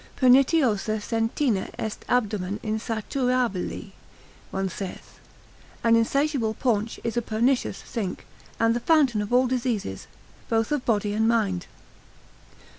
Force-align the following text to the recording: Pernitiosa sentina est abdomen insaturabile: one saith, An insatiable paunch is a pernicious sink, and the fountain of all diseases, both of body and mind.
Pernitiosa 0.15 0.99
sentina 0.99 1.69
est 1.77 2.03
abdomen 2.09 2.59
insaturabile: 2.63 3.91
one 4.49 4.67
saith, 4.67 5.19
An 5.83 5.95
insatiable 5.95 6.55
paunch 6.55 6.99
is 7.03 7.17
a 7.17 7.21
pernicious 7.21 7.77
sink, 7.85 8.25
and 8.59 8.75
the 8.75 8.79
fountain 8.79 9.21
of 9.21 9.31
all 9.31 9.45
diseases, 9.45 10.07
both 10.49 10.71
of 10.71 10.85
body 10.85 11.13
and 11.13 11.27
mind. 11.27 11.67